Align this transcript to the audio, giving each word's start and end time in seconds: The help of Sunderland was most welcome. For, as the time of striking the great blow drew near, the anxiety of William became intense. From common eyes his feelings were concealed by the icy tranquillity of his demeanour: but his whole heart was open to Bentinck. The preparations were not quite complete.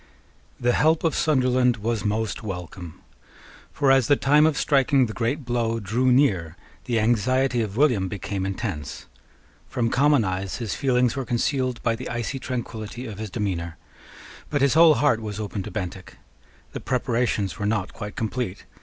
The 0.59 0.71
help 0.73 1.03
of 1.03 1.13
Sunderland 1.13 1.77
was 1.77 2.03
most 2.03 2.41
welcome. 2.41 3.01
For, 3.71 3.91
as 3.91 4.07
the 4.07 4.15
time 4.15 4.47
of 4.47 4.57
striking 4.57 5.05
the 5.05 5.13
great 5.13 5.45
blow 5.45 5.79
drew 5.79 6.11
near, 6.11 6.57
the 6.85 6.99
anxiety 6.99 7.61
of 7.61 7.77
William 7.77 8.07
became 8.07 8.43
intense. 8.43 9.05
From 9.69 9.91
common 9.91 10.23
eyes 10.25 10.55
his 10.55 10.73
feelings 10.73 11.15
were 11.15 11.23
concealed 11.23 11.83
by 11.83 11.95
the 11.95 12.09
icy 12.09 12.39
tranquillity 12.39 13.05
of 13.05 13.19
his 13.19 13.29
demeanour: 13.29 13.77
but 14.49 14.63
his 14.63 14.73
whole 14.73 14.95
heart 14.95 15.21
was 15.21 15.39
open 15.39 15.61
to 15.61 15.69
Bentinck. 15.69 16.17
The 16.71 16.79
preparations 16.79 17.59
were 17.59 17.67
not 17.67 17.93
quite 17.93 18.15
complete. 18.15 18.65